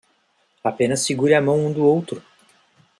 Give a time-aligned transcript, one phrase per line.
[0.63, 2.23] Apenas segure a mão um do outro